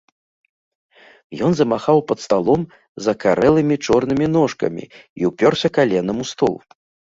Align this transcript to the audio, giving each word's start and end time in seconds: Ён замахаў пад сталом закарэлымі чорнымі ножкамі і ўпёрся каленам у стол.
Ён 1.47 1.51
замахаў 1.59 1.97
пад 2.13 2.19
сталом 2.25 2.61
закарэлымі 3.09 3.75
чорнымі 3.85 4.25
ножкамі 4.39 4.85
і 5.23 5.33
ўпёрся 5.33 5.67
каленам 5.79 6.17
у 6.27 6.31
стол. 6.35 6.55